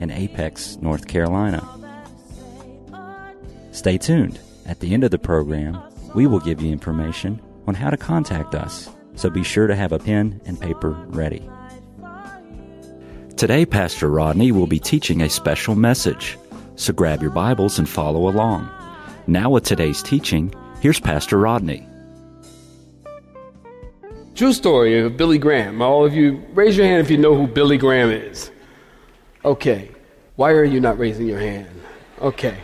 [0.00, 1.66] in Apex, North Carolina.
[3.70, 4.40] Stay tuned.
[4.66, 5.80] At the end of the program,
[6.14, 9.92] we will give you information on how to contact us, so be sure to have
[9.92, 11.48] a pen and paper ready.
[13.36, 16.36] Today, Pastor Rodney will be teaching a special message,
[16.76, 18.68] so grab your Bibles and follow along.
[19.26, 21.86] Now, with today's teaching, here's Pastor Rodney.
[24.34, 25.82] True story of Billy Graham.
[25.82, 28.50] All of you, raise your hand if you know who Billy Graham is.
[29.44, 29.90] Okay.
[30.36, 31.68] Why are you not raising your hand?
[32.20, 32.58] Okay.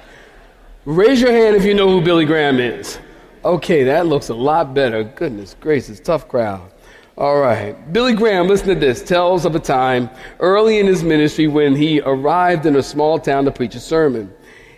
[0.85, 2.99] Raise your hand if you know who Billy Graham is.
[3.45, 5.05] Okay, that looks a lot better.
[5.05, 6.73] Goodness gracious, tough crowd.
[7.19, 7.93] All right.
[7.93, 12.01] Billy Graham, listen to this, tells of a time early in his ministry when he
[12.03, 14.33] arrived in a small town to preach a sermon.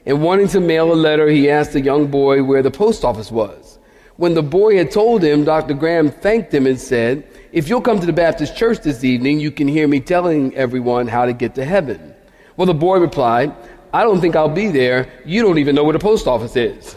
[0.07, 3.33] And wanting to mail a letter, he asked a young boy where the post office
[3.33, 3.79] was.
[4.17, 5.75] When the boy had told him, Dr.
[5.75, 7.27] Graham thanked him and said,
[7.59, 11.09] If you'll come to the Baptist church this evening, you can hear me telling everyone
[11.09, 12.15] how to get to heaven.
[12.57, 13.53] Well, the boy replied,
[13.93, 15.11] I don't think I'll be there.
[15.25, 16.95] You don't even know where the post office is.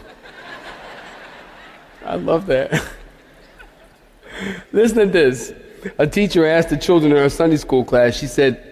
[2.06, 2.80] I love that.
[4.72, 5.52] Listen to this.
[5.98, 8.64] A teacher asked the children in her Sunday school class, she said,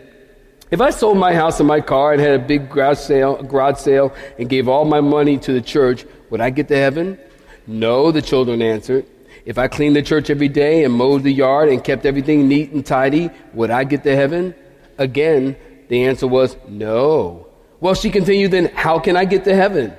[0.69, 3.79] if I sold my house and my car and had a big garage sale, garage
[3.79, 7.17] sale and gave all my money to the church, would I get to heaven?
[7.65, 9.07] No, the children answered.
[9.45, 12.71] If I cleaned the church every day and mowed the yard and kept everything neat
[12.71, 14.53] and tidy, would I get to heaven?
[14.97, 15.55] Again,
[15.87, 17.47] the answer was no.
[17.79, 19.93] Well, she continued, then how can I get to heaven?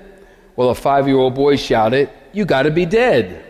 [0.57, 3.45] Well, a five year old boy shouted, You gotta be dead.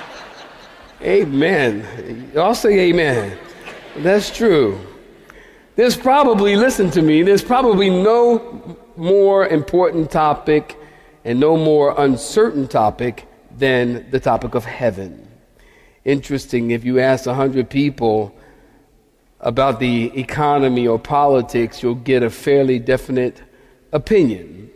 [1.02, 2.32] amen.
[2.36, 3.38] I'll say amen.
[3.98, 4.78] That's true.
[5.74, 10.76] There's probably, listen to me, there's probably no more important topic
[11.24, 13.26] and no more uncertain topic
[13.58, 15.28] than the topic of heaven.
[16.04, 18.34] Interesting, if you ask 100 people
[19.40, 23.42] about the economy or politics, you'll get a fairly definite
[23.92, 24.70] opinion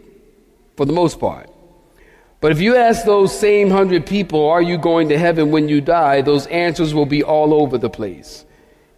[0.77, 1.49] for the most part.
[2.41, 5.81] But if you ask those same 100 people, are you going to heaven when you
[5.81, 8.47] die, those answers will be all over the place.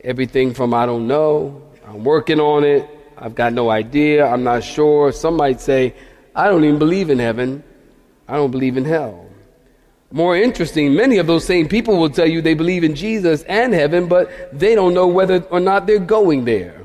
[0.05, 2.89] Everything from I don't know, I'm working on it,
[3.19, 5.13] I've got no idea, I'm not sure.
[5.13, 5.95] Some might say,
[6.35, 7.63] I don't even believe in heaven,
[8.29, 9.27] I don't believe in hell.
[10.13, 13.73] More interesting, many of those same people will tell you they believe in Jesus and
[13.73, 16.83] heaven, but they don't know whether or not they're going there.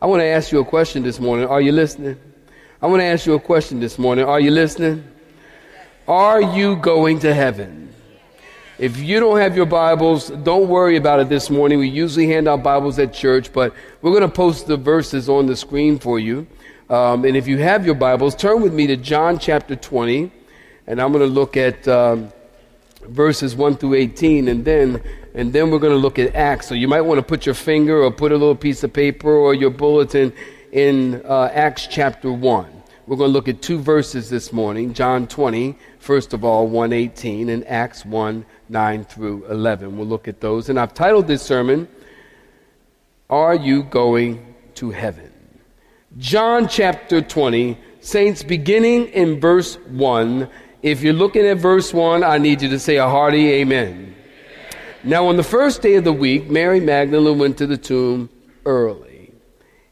[0.00, 1.46] I want to ask you a question this morning.
[1.46, 2.18] Are you listening?
[2.80, 4.24] I want to ask you a question this morning.
[4.24, 5.04] Are you listening?
[6.08, 7.92] Are you going to heaven?
[8.78, 11.78] If you don't have your Bibles, don't worry about it this morning.
[11.78, 15.44] We usually hand out Bibles at church, but we're going to post the verses on
[15.44, 16.46] the screen for you.
[16.88, 20.32] Um, and if you have your Bibles, turn with me to John chapter 20,
[20.86, 21.86] and I'm going to look at.
[21.86, 22.32] Um,
[23.08, 25.02] verses 1 through 18 and then
[25.34, 26.68] and then we're going to look at acts.
[26.68, 29.30] So you might want to put your finger or put a little piece of paper
[29.30, 30.32] or your bulletin
[30.72, 35.26] in uh, acts chapter 1 we're going to look at two verses this morning john
[35.26, 40.70] 20 first of all 118 and acts 1 9 through 11 we'll look at those.
[40.70, 41.88] And i've titled this sermon
[43.32, 45.32] are you going to heaven?
[46.18, 50.50] John chapter 20 saints beginning in verse 1
[50.82, 54.16] if you're looking at verse 1, I need you to say a hearty amen.
[55.04, 58.28] Now, on the first day of the week, Mary Magdalene went to the tomb
[58.66, 59.32] early,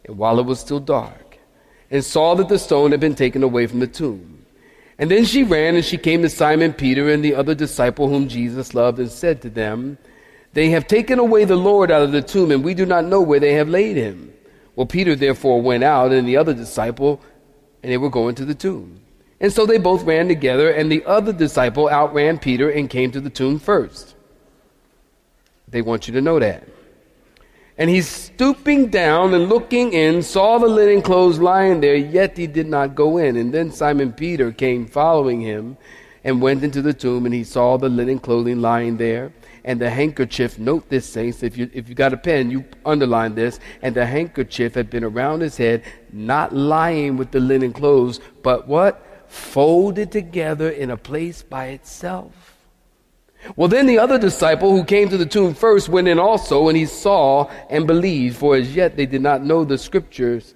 [0.04, 1.38] and while it was still dark,
[1.90, 4.44] and saw that the stone had been taken away from the tomb.
[4.98, 8.28] And then she ran and she came to Simon Peter and the other disciple whom
[8.28, 9.96] Jesus loved and said to them,
[10.52, 13.20] They have taken away the Lord out of the tomb, and we do not know
[13.20, 14.32] where they have laid him.
[14.76, 17.20] Well, Peter therefore went out, and the other disciple,
[17.82, 19.00] and they were going to the tomb.
[19.40, 23.20] And so they both ran together, and the other disciple outran Peter and came to
[23.20, 24.14] the tomb first.
[25.66, 26.68] They want you to know that.
[27.78, 32.46] And he, stooping down and looking in, saw the linen clothes lying there, yet he
[32.46, 33.38] did not go in.
[33.38, 35.78] And then Simon Peter came following him
[36.22, 39.32] and went into the tomb, and he saw the linen clothing lying there,
[39.64, 40.58] and the handkerchief.
[40.58, 43.58] Note this, saints, if you, if you got a pen, you underline this.
[43.80, 45.82] And the handkerchief had been around his head,
[46.12, 49.06] not lying with the linen clothes, but what?
[49.30, 52.56] Folded together in a place by itself.
[53.56, 56.76] Well, then the other disciple who came to the tomb first went in also, and
[56.76, 60.54] he saw and believed, for as yet they did not know the scriptures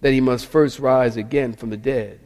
[0.00, 2.20] that he must first rise again from the dead.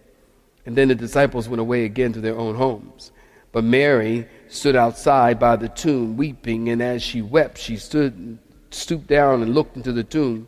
[0.67, 3.11] And then the disciples went away again to their own homes.
[3.51, 8.39] But Mary stood outside by the tomb weeping, and as she wept, she stood
[8.71, 10.47] stooped down and looked into the tomb,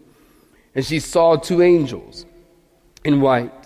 [0.75, 2.27] and she saw two angels
[3.05, 3.60] in white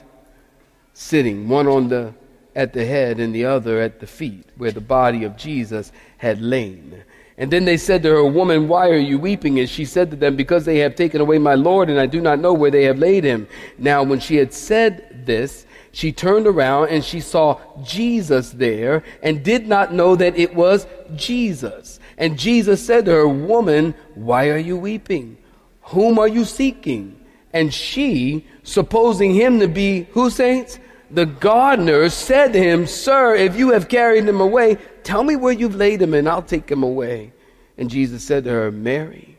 [0.95, 2.15] sitting, one on the
[2.57, 6.41] at the head and the other at the feet, where the body of Jesus had
[6.41, 7.03] lain.
[7.37, 9.59] And then they said to her, Woman, why are you weeping?
[9.59, 12.21] And she said to them, Because they have taken away my Lord, and I do
[12.21, 13.49] not know where they have laid him.
[13.77, 19.43] Now, when she had said this, she turned around and she saw Jesus there, and
[19.43, 20.87] did not know that it was
[21.17, 21.99] Jesus.
[22.17, 25.39] And Jesus said to her, Woman, why are you weeping?
[25.83, 27.21] Whom are you seeking?
[27.53, 30.79] And she, supposing him to be, who saints?
[31.15, 35.53] The gardener said to him, Sir, if you have carried him away, tell me where
[35.53, 37.33] you've laid him, and I'll take him away.
[37.79, 39.39] And Jesus said to her, Mary.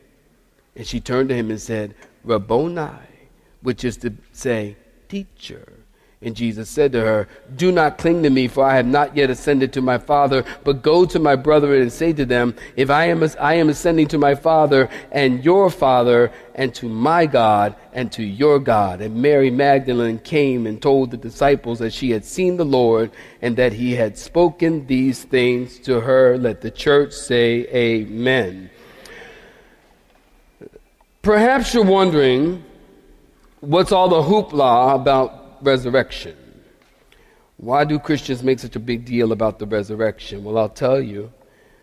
[0.78, 1.94] And she turned to him and said,
[2.24, 2.90] Rabboni,
[3.62, 4.78] which is to say,
[5.10, 5.75] teacher.
[6.26, 9.30] And Jesus said to her, Do not cling to me, for I have not yet
[9.30, 13.06] ascended to my Father, but go to my brethren and say to them, If I
[13.06, 18.12] am, I am ascending to my Father and your Father, and to my God and
[18.14, 19.02] to your God.
[19.02, 23.12] And Mary Magdalene came and told the disciples that she had seen the Lord
[23.42, 26.40] and that he had spoken these things to her.
[26.40, 28.72] Let the church say, Amen.
[31.22, 32.64] Perhaps you're wondering
[33.60, 36.36] what's all the hoopla about resurrection.
[37.58, 40.44] Why do Christians make such a big deal about the resurrection?
[40.44, 41.32] Well, I'll tell you.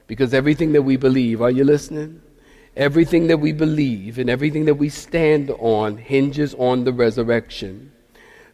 [0.06, 2.20] Because everything that we believe, are you listening?
[2.76, 7.92] Everything that we believe and everything that we stand on hinges on the resurrection.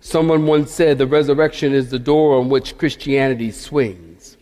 [0.00, 4.36] Someone once said the resurrection is the door on which Christianity swings.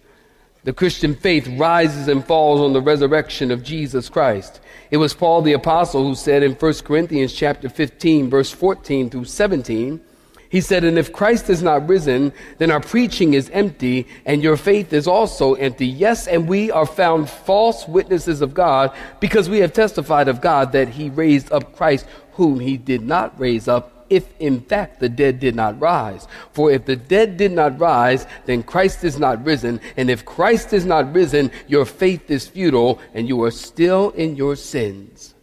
[0.64, 4.60] The Christian faith rises and falls on the resurrection of Jesus Christ.
[4.90, 9.26] It was Paul the apostle who said in 1 Corinthians chapter 15 verse 14 through
[9.26, 10.00] 17,
[10.48, 14.56] he said, And if Christ is not risen, then our preaching is empty, and your
[14.56, 15.86] faith is also empty.
[15.86, 20.72] Yes, and we are found false witnesses of God, because we have testified of God
[20.72, 25.08] that he raised up Christ, whom he did not raise up, if in fact the
[25.08, 26.28] dead did not rise.
[26.52, 29.80] For if the dead did not rise, then Christ is not risen.
[29.96, 34.36] And if Christ is not risen, your faith is futile, and you are still in
[34.36, 35.34] your sins.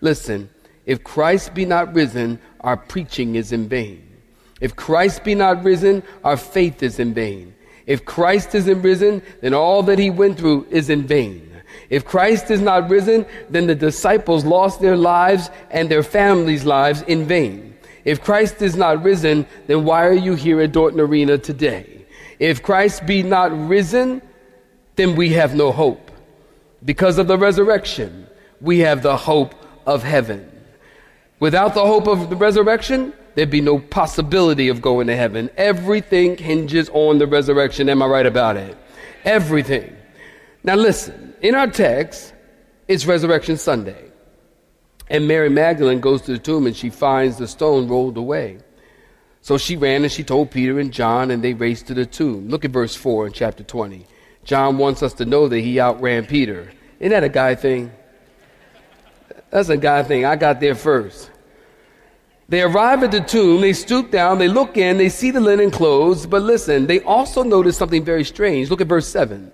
[0.00, 0.48] Listen,
[0.84, 4.05] if Christ be not risen, our preaching is in vain.
[4.60, 7.54] If Christ be not risen, our faith is in vain.
[7.86, 11.52] If Christ isn't risen, then all that he went through is in vain.
[11.90, 17.02] If Christ is not risen, then the disciples lost their lives and their families' lives
[17.02, 17.76] in vain.
[18.04, 22.06] If Christ is not risen, then why are you here at Dorton Arena today?
[22.38, 24.22] If Christ be not risen,
[24.96, 26.10] then we have no hope.
[26.84, 28.26] Because of the resurrection,
[28.60, 29.54] we have the hope
[29.86, 30.50] of heaven.
[31.40, 35.48] Without the hope of the resurrection, there'd be no possibility of going to heaven.
[35.56, 37.88] Everything hinges on the resurrection.
[37.88, 38.76] Am I right about it?
[39.24, 39.94] Everything.
[40.64, 42.34] Now listen, in our text,
[42.88, 44.10] it's Resurrection Sunday.
[45.08, 48.58] And Mary Magdalene goes to the tomb and she finds the stone rolled away.
[49.42, 52.48] So she ran and she told Peter and John, and they raced to the tomb.
[52.48, 54.04] Look at verse 4 in chapter 20.
[54.42, 56.72] John wants us to know that he outran Peter.
[56.98, 57.92] Isn't that a guy thing?
[59.50, 60.24] That's a guy thing.
[60.24, 61.30] I got there first.
[62.48, 65.70] They arrive at the tomb, they stoop down, they look in, they see the linen
[65.72, 68.70] clothes, but listen, they also notice something very strange.
[68.70, 69.50] Look at verse 7.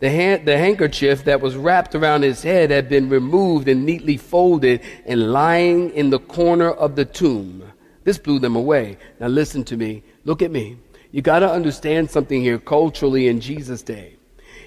[0.00, 4.16] The, hand, the handkerchief that was wrapped around his head had been removed and neatly
[4.16, 7.64] folded and lying in the corner of the tomb.
[8.04, 8.98] This blew them away.
[9.18, 10.02] Now listen to me.
[10.24, 10.76] Look at me.
[11.10, 14.16] You got to understand something here culturally in Jesus' day.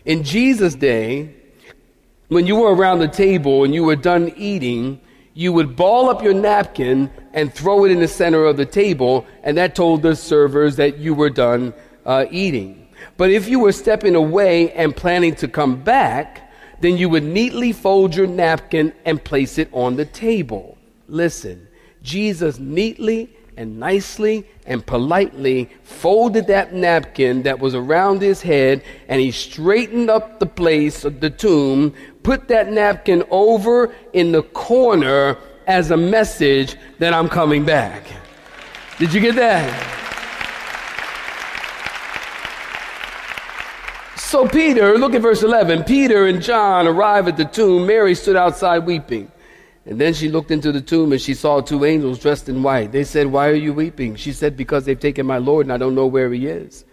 [0.04, 1.34] In Jesus' day,
[2.28, 5.00] when you were around the table and you were done eating,
[5.34, 9.26] you would ball up your napkin and throw it in the center of the table,
[9.44, 11.74] and that told the servers that you were done
[12.06, 12.88] uh, eating.
[13.18, 17.72] But if you were stepping away and planning to come back, then you would neatly
[17.72, 20.78] fold your napkin and place it on the table.
[21.08, 21.68] Listen,
[22.02, 29.22] Jesus neatly and nicely and politely folded that napkin that was around his head and
[29.22, 35.38] he straightened up the place of the tomb, put that napkin over in the corner
[35.68, 38.04] as a message that I'm coming back.
[38.98, 39.98] Did you get that?
[44.18, 45.84] So Peter, look at verse 11.
[45.84, 47.86] Peter and John arrive at the tomb.
[47.86, 49.32] Mary stood outside weeping.
[49.86, 52.92] And then she looked into the tomb and she saw two angels dressed in white.
[52.92, 54.16] They said, Why are you weeping?
[54.16, 56.86] She said, Because they've taken my Lord and I don't know where he is.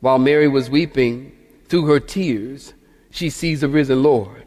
[0.00, 1.32] While Mary was weeping,
[1.68, 2.74] through her tears,
[3.10, 4.44] she sees the risen Lord.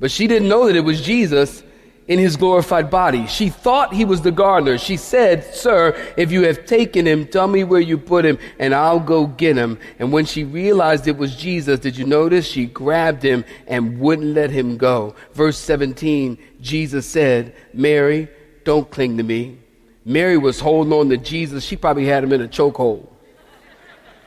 [0.00, 1.62] But she didn't know that it was Jesus
[2.08, 3.28] in his glorified body.
[3.28, 4.78] She thought he was the gardener.
[4.78, 8.74] She said, Sir, if you have taken him, tell me where you put him, and
[8.74, 9.78] I'll go get him.
[10.00, 12.46] And when she realized it was Jesus, did you notice?
[12.46, 15.14] She grabbed him and wouldn't let him go.
[15.34, 18.28] Verse 17, Jesus said, Mary,
[18.64, 19.58] don't cling to me.
[20.04, 21.62] Mary was holding on to Jesus.
[21.62, 23.06] She probably had him in a chokehold.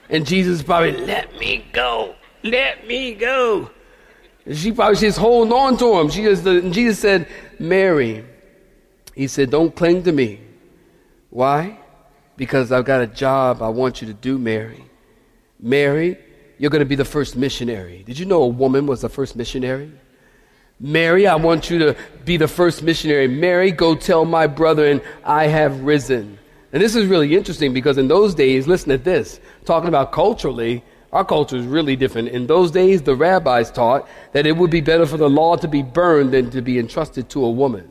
[0.08, 2.16] And Jesus probably, let me go.
[2.44, 3.72] Let me go.
[4.52, 6.10] She probably she's holding on to him.
[6.10, 7.28] She just, and Jesus said,
[7.60, 8.26] Mary.
[9.16, 10.42] He said, don't cling to me.
[11.30, 11.80] Why?
[12.36, 14.84] Because I've got a job I want you to do, Mary.
[15.60, 16.18] Mary,
[16.58, 18.04] you're going to be the first missionary.
[18.06, 19.92] Did you know a woman was the first missionary?
[20.80, 21.96] Mary, I want you to
[22.26, 23.28] be the first missionary.
[23.28, 26.38] Mary, go tell my brother, and I have risen.
[26.74, 30.84] And this is really interesting because in those days, listen to this, talking about culturally,
[31.14, 32.30] our culture is really different.
[32.30, 35.68] In those days, the rabbis taught that it would be better for the law to
[35.68, 37.88] be burned than to be entrusted to a woman.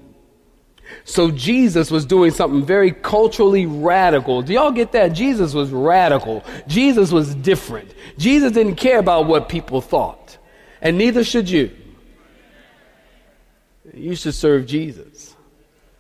[1.04, 4.42] So Jesus was doing something very culturally radical.
[4.42, 5.12] Do y'all get that?
[5.12, 6.44] Jesus was radical.
[6.66, 7.94] Jesus was different.
[8.18, 10.36] Jesus didn't care about what people thought.
[10.80, 11.70] And neither should you.
[13.94, 15.36] You should serve Jesus.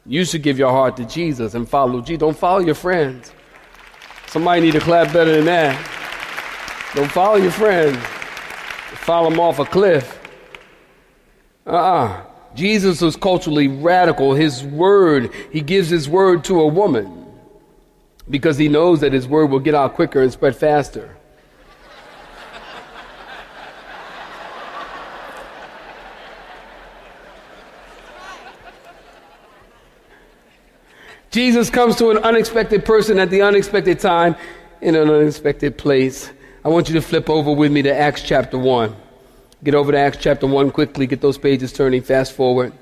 [0.04, 2.18] You should give your heart to Jesus and follow Jesus.
[2.18, 3.32] Don't follow your friends.
[4.26, 6.01] Somebody need to clap better than that.
[6.94, 7.96] Don't follow your friends.
[9.04, 10.20] Follow them off a cliff.
[11.66, 12.24] Uh-uh.
[12.54, 14.34] Jesus was culturally radical.
[14.34, 17.26] His word, he gives his word to a woman
[18.28, 21.16] because he knows that his word will get out quicker and spread faster.
[31.30, 34.36] Jesus comes to an unexpected person at the unexpected time
[34.82, 36.30] in an unexpected place.
[36.64, 38.94] I want you to flip over with me to Acts chapter 1.
[39.64, 41.08] Get over to Acts chapter 1 quickly.
[41.08, 42.02] Get those pages turning.
[42.02, 42.72] Fast forward.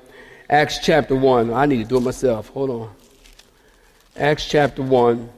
[0.49, 1.51] Acts chapter 1.
[1.51, 2.49] I need to do it myself.
[2.49, 2.89] Hold on.
[4.15, 5.29] Acts chapter 1.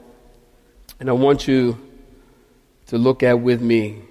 [1.00, 1.80] And I want you
[2.88, 4.02] to look at with me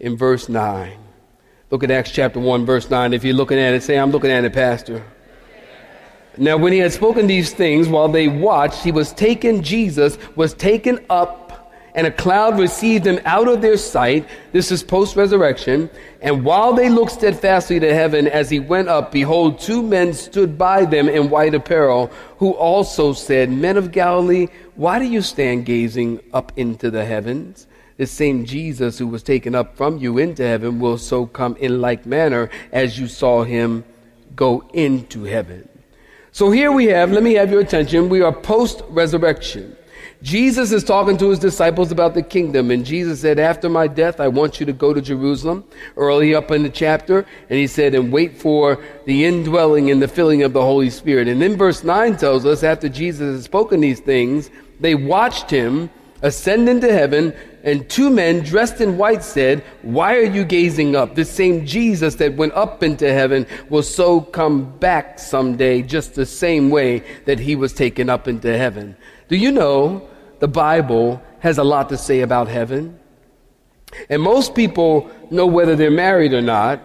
[0.00, 0.98] in verse 9.
[1.70, 3.12] Look at Acts chapter 1, verse 9.
[3.12, 5.04] If you're looking at it, say, I'm looking at it, Pastor.
[6.36, 10.54] Now, when he had spoken these things, while they watched, he was taken, Jesus was
[10.54, 11.47] taken up,
[11.94, 14.26] and a cloud received him out of their sight.
[14.52, 15.90] This is post resurrection.
[16.20, 20.58] And while they looked steadfastly to heaven as he went up, behold, two men stood
[20.58, 25.66] by them in white apparel, who also said, Men of Galilee, why do you stand
[25.66, 27.66] gazing up into the heavens?
[27.96, 31.80] The same Jesus who was taken up from you into heaven will so come in
[31.80, 33.84] like manner as you saw him
[34.36, 35.68] go into heaven.
[36.30, 39.76] So here we have, let me have your attention, we are post resurrection.
[40.20, 44.18] Jesus is talking to his disciples about the kingdom, and Jesus said, After my death,
[44.18, 45.64] I want you to go to Jerusalem,
[45.96, 50.08] early up in the chapter, and he said, And wait for the indwelling and the
[50.08, 51.28] filling of the Holy Spirit.
[51.28, 55.88] And then verse 9 tells us, after Jesus had spoken these things, they watched him
[56.22, 57.32] ascend into heaven,
[57.62, 61.14] and two men dressed in white said, Why are you gazing up?
[61.14, 66.26] This same Jesus that went up into heaven will so come back someday, just the
[66.26, 68.96] same way that he was taken up into heaven.
[69.28, 70.08] Do you know
[70.40, 72.98] the Bible has a lot to say about heaven?
[74.08, 76.80] And most people know whether they're married or not,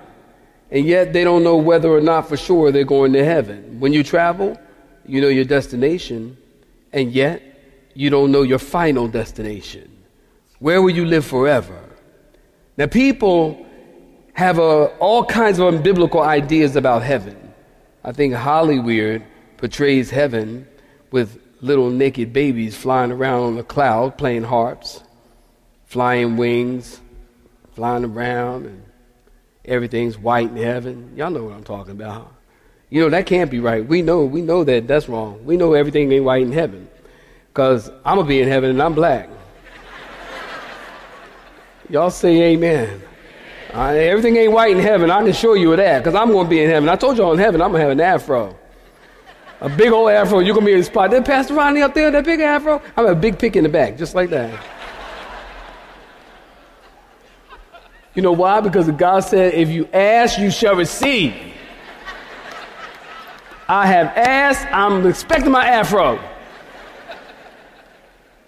[0.72, 3.80] and yet they don't know whether or not for sure they're going to heaven.
[3.80, 4.58] When you travel,
[5.06, 6.38] you know your destination,
[6.92, 7.42] and yet
[7.94, 9.90] you don't know your final destination.
[10.60, 11.80] Where will you live forever?
[12.78, 13.66] Now, people
[14.34, 17.54] have uh, all kinds of unbiblical ideas about heaven.
[18.04, 19.24] I think Hollywood
[19.58, 20.68] portrays heaven
[21.12, 25.02] with little naked babies flying around on the cloud playing harps,
[25.86, 27.00] flying wings,
[27.74, 28.84] flying around, and
[29.64, 31.14] everything's white in heaven.
[31.16, 32.36] Y'all know what I'm talking about.
[32.90, 33.84] You know, that can't be right.
[33.84, 35.44] We know, we know that that's wrong.
[35.46, 36.88] We know everything ain't white in heaven.
[37.48, 39.30] Because I'm going to be in heaven and I'm black.
[41.90, 43.02] Y'all say amen.
[43.74, 45.10] Uh, everything ain't white in heaven.
[45.10, 46.90] I can assure you of that because I'm going to be in heaven.
[46.90, 48.56] I told y'all in heaven I'm going to have an afro.
[49.64, 50.40] A big old afro.
[50.40, 51.12] You're to be in the spot.
[51.12, 52.82] That Pastor Rodney up there, that big afro.
[52.98, 54.62] I'm a big pick in the back, just like that.
[58.14, 58.60] You know why?
[58.60, 61.34] Because God said, if you ask, you shall receive.
[63.70, 66.20] I have asked, I'm expecting my afro.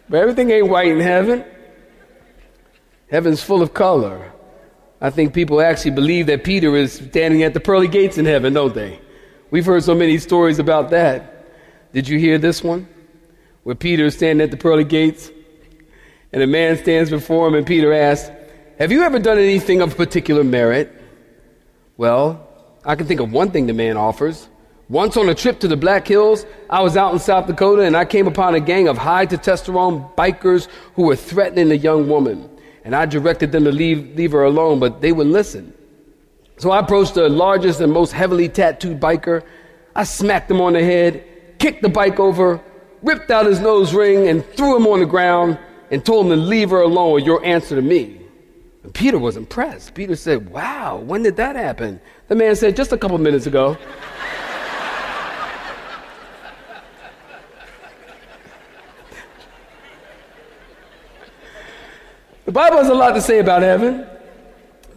[0.10, 1.46] But everything ain't white in heaven.
[3.10, 4.34] Heaven's full of color.
[5.00, 8.52] I think people actually believe that Peter is standing at the pearly gates in heaven,
[8.52, 9.00] don't they?
[9.52, 11.94] We've heard so many stories about that.
[11.94, 12.88] Did you hear this one?
[13.64, 15.32] Where Peter is standing at the pearly gates,
[16.34, 18.30] and a man stands before him, and Peter asks,
[18.80, 20.92] Have you ever done anything of particular merit?
[21.98, 22.48] Well,
[22.84, 24.50] I can think of one thing the man offers.
[24.90, 27.98] Once on a trip to the Black Hills, I was out in South Dakota and
[27.98, 32.50] I came upon a gang of high testosterone bikers who were threatening a young woman.
[32.84, 35.74] And I directed them to leave, leave her alone, but they wouldn't listen.
[36.58, 39.44] So I approached the largest and most heavily tattooed biker.
[39.96, 41.24] I smacked him on the head,
[41.60, 42.62] kicked the bike over,
[43.02, 45.60] ripped out his nose ring, and threw him on the ground
[45.92, 48.22] and told him to leave her alone your answer to me.
[48.84, 49.94] And Peter was impressed.
[49.94, 52.00] Peter said, Wow, when did that happen?
[52.28, 53.78] The man said, Just a couple minutes ago.
[62.46, 64.08] the Bible has a lot to say about heaven.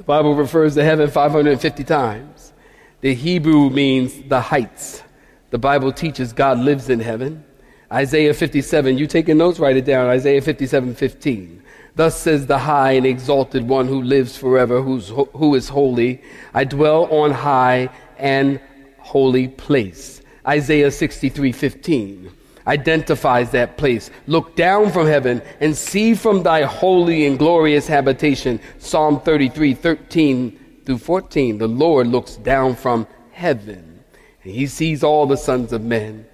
[0.08, 2.54] Bible refers to heaven 550 times.
[3.02, 5.02] The Hebrew means the heights.
[5.50, 7.44] The Bible teaches God lives in heaven.
[7.92, 10.08] Isaiah 57, you taking notes, write it down.
[10.08, 11.62] Isaiah 57, 15.
[11.94, 16.22] Thus says the high and exalted one who lives forever, who's, who is holy.
[16.54, 18.62] I dwell on high and
[18.96, 20.22] holy place.
[20.46, 22.32] Isaiah 63, 15
[22.68, 24.10] identifies that place.
[24.26, 28.60] Look down from heaven and see from thy holy and glorious habitation.
[28.78, 31.58] Psalm 33, 13 through 14.
[31.58, 34.04] The Lord looks down from heaven
[34.44, 36.26] and he sees all the sons of men.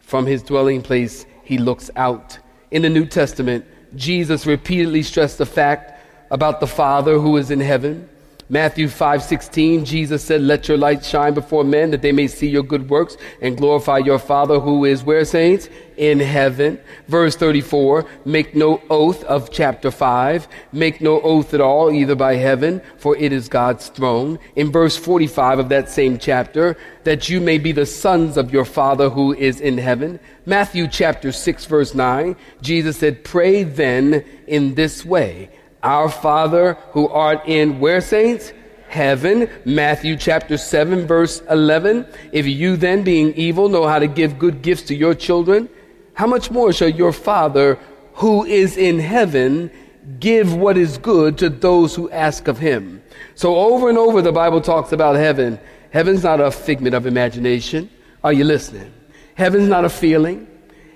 [0.00, 2.38] From his dwelling place, he looks out.
[2.70, 3.64] In the New Testament,
[3.94, 5.92] Jesus repeatedly stressed the fact
[6.30, 8.08] about the Father who is in heaven.
[8.48, 12.62] Matthew 5:16 Jesus said let your light shine before men that they may see your
[12.62, 15.68] good works and glorify your father who is where saints?
[15.96, 16.78] In heaven.
[17.08, 22.36] Verse 34 make no oath of chapter 5 make no oath at all either by
[22.36, 24.38] heaven for it is God's throne.
[24.54, 28.64] In verse 45 of that same chapter that you may be the sons of your
[28.64, 30.20] father who is in heaven.
[30.44, 35.50] Matthew chapter 6 verse 9 Jesus said pray then in this way
[35.86, 38.52] our Father who art in where, saints?
[38.88, 39.48] Heaven.
[39.64, 42.06] Matthew chapter 7, verse 11.
[42.32, 45.68] If you then, being evil, know how to give good gifts to your children,
[46.14, 47.78] how much more shall your Father
[48.14, 49.70] who is in heaven
[50.18, 53.02] give what is good to those who ask of him?
[53.34, 55.60] So over and over the Bible talks about heaven.
[55.90, 57.90] Heaven's not a figment of imagination.
[58.24, 58.92] Are you listening?
[59.34, 60.48] Heaven's not a feeling.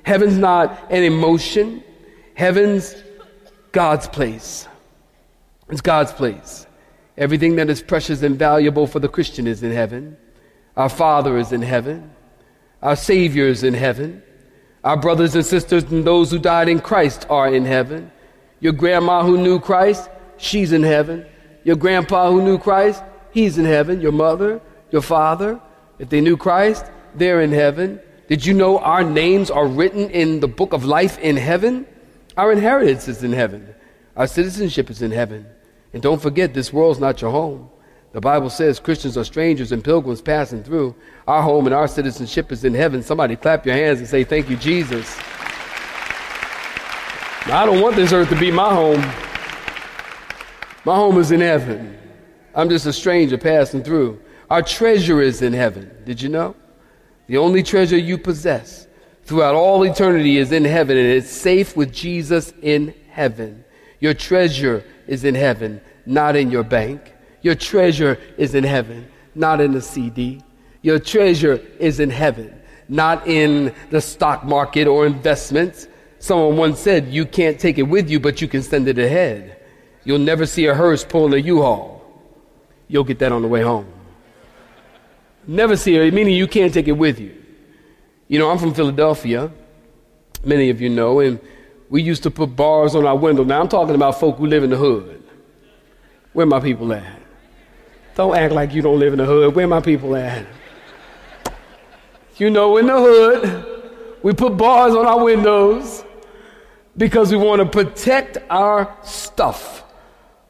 [0.03, 1.85] Heaven's not an emotion.
[2.35, 2.96] Heaven's
[3.72, 4.66] God's place.
[5.70, 6.66] It's God's place.
[7.16, 10.16] Everything that is precious and valuable for the Christian is in heaven.
[10.76, 12.11] Our Father is in heaven.
[12.83, 14.22] Our Savior is in heaven.
[14.83, 18.11] Our brothers and sisters and those who died in Christ are in heaven.
[18.61, 21.26] Your grandma who knew Christ, she's in heaven.
[21.64, 23.02] Your grandpa who knew Christ,
[23.33, 24.00] he's in heaven.
[24.00, 25.61] Your mother, your father,
[25.98, 28.00] if they knew Christ, they're in heaven.
[28.28, 31.87] Did you know our names are written in the book of life in heaven?
[32.37, 33.74] Our inheritance is in heaven.
[34.16, 35.46] Our citizenship is in heaven.
[35.92, 37.68] And don't forget, this world's not your home.
[38.12, 40.94] The Bible says Christians are strangers and pilgrims passing through.
[41.29, 43.03] Our home and our citizenship is in heaven.
[43.03, 45.16] Somebody clap your hands and say, Thank you, Jesus.
[47.46, 49.00] I don't want this earth to be my home.
[50.85, 51.98] My home is in heaven.
[52.55, 54.20] I'm just a stranger passing through.
[54.50, 55.90] Our treasure is in heaven.
[56.05, 56.57] Did you know?
[57.29, 58.88] The only treasure you possess
[59.22, 63.64] throughout all eternity is in heaven, and it's safe with Jesus in heaven.
[64.00, 67.14] Your treasure is in heaven, not in your bank.
[67.42, 70.42] Your treasure is in heaven, not in the CD.
[70.82, 75.86] Your treasure is in heaven, not in the stock market or investments.
[76.18, 79.58] Someone once said, You can't take it with you, but you can send it ahead.
[80.04, 82.02] You'll never see a hearse pulling a U haul.
[82.88, 83.86] You'll get that on the way home.
[85.46, 87.36] Never see it, meaning you can't take it with you.
[88.28, 89.50] You know, I'm from Philadelphia.
[90.44, 91.40] Many of you know, and
[91.90, 93.44] we used to put bars on our window.
[93.44, 95.22] Now I'm talking about folk who live in the hood.
[96.33, 97.20] Where my people at?
[98.14, 99.55] Don't act like you don't live in the hood.
[99.55, 100.46] Where my people at?
[102.37, 103.66] You know, in the hood,
[104.22, 106.05] we put bars on our windows
[106.96, 109.85] because we want to protect our stuff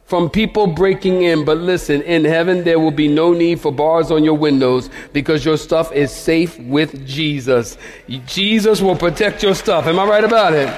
[0.04, 1.44] from people breaking in.
[1.44, 5.44] But listen, in heaven, there will be no need for bars on your windows because
[5.44, 7.78] your stuff is safe with Jesus.
[8.26, 9.86] Jesus will protect your stuff.
[9.86, 10.68] Am I right about it?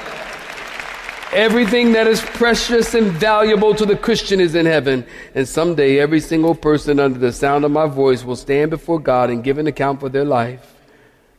[1.33, 5.07] Everything that is precious and valuable to the Christian is in heaven.
[5.35, 9.31] And someday, every single person under the sound of my voice will stand before God
[9.31, 10.75] and give an account for their life.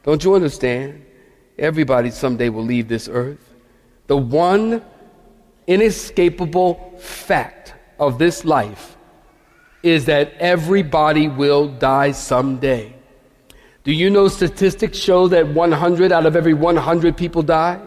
[0.02, 1.06] Don't you understand?
[1.60, 3.54] Everybody someday will leave this earth.
[4.08, 4.84] The one
[5.68, 8.98] inescapable fact of this life
[9.84, 12.96] is that everybody will die someday.
[13.84, 17.80] Do you know statistics show that 100 out of every 100 people die?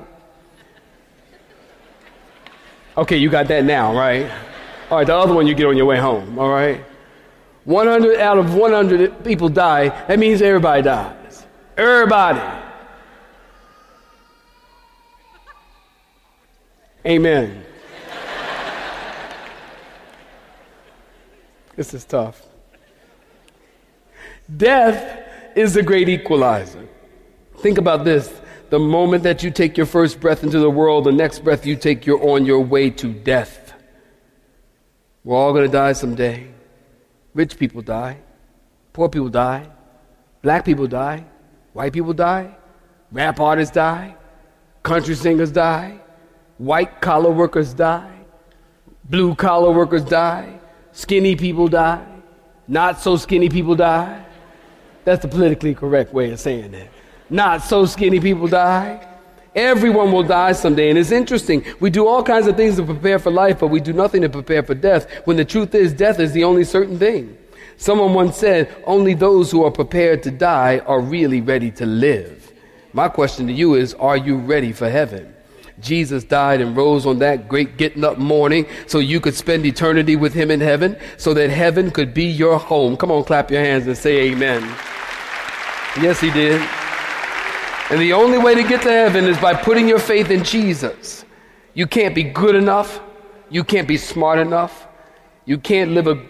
[2.96, 4.30] Okay, you got that now, right?
[4.90, 6.82] All right, the other one you get on your way home, all right?
[7.64, 9.88] 100 out of 100 people die.
[10.06, 11.46] That means everybody dies.
[11.76, 12.40] Everybody.
[17.04, 17.64] Amen.
[21.76, 22.42] this is tough.
[24.56, 26.88] Death is the great equalizer.
[27.58, 28.32] Think about this.
[28.68, 31.76] The moment that you take your first breath into the world, the next breath you
[31.76, 33.72] take, you're on your way to death.
[35.22, 36.48] We're all going to die someday.
[37.34, 38.18] Rich people die.
[38.92, 39.68] Poor people die.
[40.42, 41.24] Black people die.
[41.74, 42.56] White people die.
[43.12, 44.16] Rap artists die.
[44.82, 46.00] Country singers die.
[46.58, 48.10] White collar workers die.
[49.04, 50.58] Blue collar workers die.
[50.92, 52.04] Skinny people die.
[52.66, 54.24] Not so skinny people die.
[55.04, 56.95] That's the politically correct way of saying that.
[57.28, 59.06] Not so skinny people die.
[59.54, 60.90] Everyone will die someday.
[60.90, 61.64] And it's interesting.
[61.80, 64.28] We do all kinds of things to prepare for life, but we do nothing to
[64.28, 65.10] prepare for death.
[65.24, 67.36] When the truth is, death is the only certain thing.
[67.78, 72.52] Someone once said, only those who are prepared to die are really ready to live.
[72.92, 75.34] My question to you is, are you ready for heaven?
[75.80, 80.16] Jesus died and rose on that great getting up morning so you could spend eternity
[80.16, 82.96] with him in heaven, so that heaven could be your home.
[82.96, 84.62] Come on, clap your hands and say amen.
[86.00, 86.66] Yes, he did.
[87.88, 91.24] And the only way to get to heaven is by putting your faith in Jesus.
[91.74, 93.00] You can't be good enough.
[93.48, 94.88] You can't be smart enough.
[95.44, 96.20] You can't live a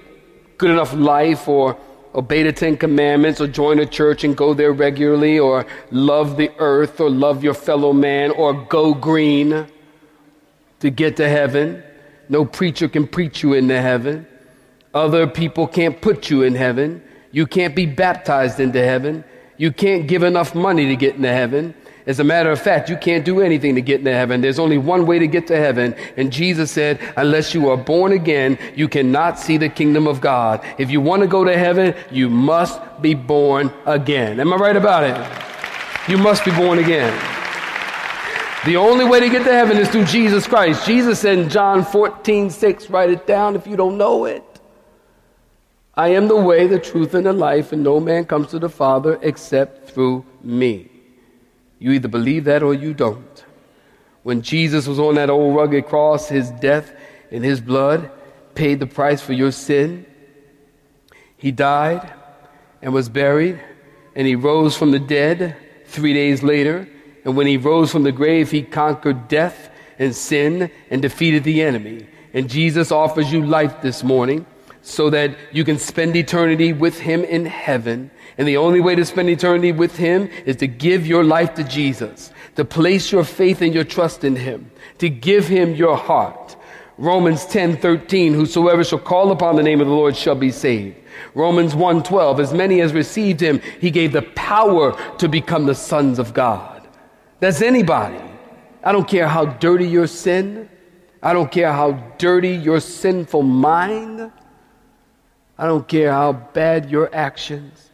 [0.58, 1.78] good enough life or
[2.14, 6.50] obey the Ten Commandments or join a church and go there regularly or love the
[6.58, 9.66] earth or love your fellow man or go green
[10.80, 11.82] to get to heaven.
[12.28, 14.26] No preacher can preach you into heaven.
[14.92, 17.02] Other people can't put you in heaven.
[17.32, 19.24] You can't be baptized into heaven.
[19.58, 21.74] You can't give enough money to get into heaven.
[22.06, 24.40] As a matter of fact, you can't do anything to get into heaven.
[24.40, 25.96] There's only one way to get to heaven.
[26.16, 30.64] And Jesus said, unless you are born again, you cannot see the kingdom of God.
[30.78, 34.38] If you want to go to heaven, you must be born again.
[34.38, 36.08] Am I right about it?
[36.08, 37.12] You must be born again.
[38.66, 40.86] The only way to get to heaven is through Jesus Christ.
[40.86, 44.55] Jesus said in John 14, 6, write it down if you don't know it.
[45.96, 48.68] I am the way, the truth, and the life, and no man comes to the
[48.68, 50.90] Father except through me.
[51.78, 53.44] You either believe that or you don't.
[54.22, 56.92] When Jesus was on that old rugged cross, his death
[57.30, 58.10] and his blood
[58.54, 60.04] paid the price for your sin.
[61.38, 62.12] He died
[62.82, 63.58] and was buried,
[64.14, 65.56] and he rose from the dead
[65.86, 66.86] three days later.
[67.24, 71.62] And when he rose from the grave, he conquered death and sin and defeated the
[71.62, 72.06] enemy.
[72.34, 74.44] And Jesus offers you life this morning
[74.86, 78.08] so that you can spend eternity with him in heaven.
[78.38, 81.64] And the only way to spend eternity with him is to give your life to
[81.64, 86.54] Jesus, to place your faith and your trust in him, to give him your heart.
[86.98, 90.96] Romans 10 13, whosoever shall call upon the name of the Lord shall be saved.
[91.34, 95.74] Romans 1 12, as many as received him, he gave the power to become the
[95.74, 96.86] sons of God.
[97.40, 98.22] That's anybody.
[98.84, 100.70] I don't care how dirty your sin.
[101.20, 104.30] I don't care how dirty your sinful mind.
[105.58, 107.90] I don't care how bad your actions.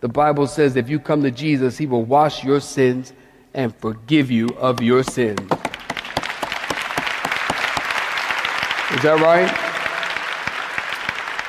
[0.00, 3.12] The Bible says if you come to Jesus, he will wash your sins
[3.54, 5.40] and forgive you of your sins.
[8.90, 9.50] Is that right?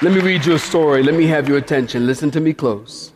[0.01, 1.03] Let me read you a story.
[1.03, 2.05] Let me have your attention.
[2.05, 3.11] Listen to me close.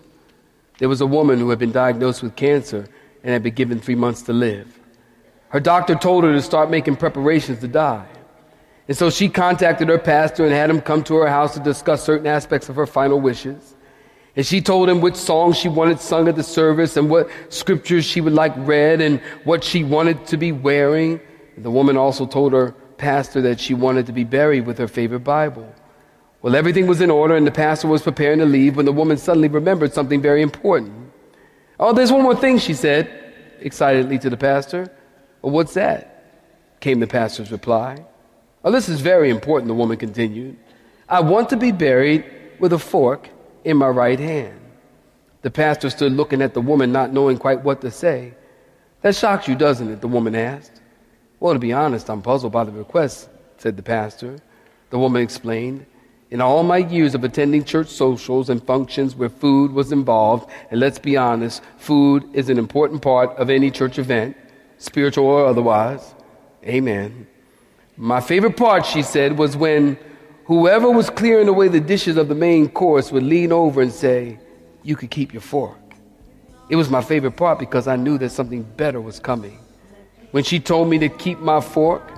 [0.79, 2.87] There was a woman who had been diagnosed with cancer
[3.23, 4.79] and had been given three months to live.
[5.49, 8.07] Her doctor told her to start making preparations to die.
[8.89, 12.03] And so she contacted her pastor and had him come to her house to discuss
[12.03, 13.75] certain aspects of her final wishes.
[14.35, 18.03] And she told him which songs she wanted sung at the service and what scriptures
[18.03, 21.19] she would like read and what she wanted to be wearing.
[21.55, 25.19] The woman also told her pastor that she wanted to be buried with her favorite
[25.19, 25.71] Bible.
[26.41, 29.17] Well, everything was in order and the pastor was preparing to leave when the woman
[29.17, 31.11] suddenly remembered something very important.
[31.79, 33.07] Oh, there's one more thing, she said
[33.59, 34.89] excitedly to the pastor.
[35.43, 36.15] Well, what's that?
[36.79, 38.05] came the pastor's reply.
[38.63, 40.57] Oh, this is very important, the woman continued.
[41.07, 42.25] I want to be buried
[42.59, 43.29] with a fork
[43.63, 44.59] in my right hand.
[45.41, 48.33] The pastor stood looking at the woman, not knowing quite what to say.
[49.01, 50.01] That shocks you, doesn't it?
[50.01, 50.81] the woman asked.
[51.39, 54.39] Well, to be honest, I'm puzzled by the request, said the pastor.
[54.89, 55.85] The woman explained.
[56.31, 60.79] In all my years of attending church socials and functions where food was involved, and
[60.79, 64.35] let's be honest, food is an important part of any church event,
[64.77, 66.13] spiritual or otherwise.
[66.65, 67.25] Amen.
[68.01, 69.97] My favorite part, she said, was when
[70.45, 74.39] whoever was clearing away the dishes of the main course would lean over and say,
[74.83, 75.77] You could keep your fork.
[76.69, 79.59] It was my favorite part because I knew that something better was coming.
[80.31, 82.09] When she told me to keep my fork,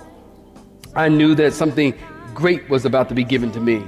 [0.96, 1.96] I knew that something
[2.36, 3.84] great was about to be given to me.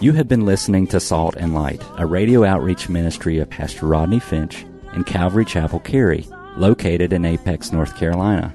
[0.00, 4.20] You have been listening to Salt and Light, a radio outreach ministry of Pastor Rodney
[4.20, 8.54] Finch in Calvary Chapel, Cary, located in Apex, North Carolina.